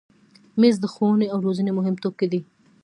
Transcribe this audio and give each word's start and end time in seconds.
مېز 0.59 0.75
د 0.81 0.85
ښوونې 0.93 1.27
او 1.33 1.39
روزنې 1.45 1.71
مهم 1.77 1.95
توکي 2.03 2.27
دي. 2.31 2.41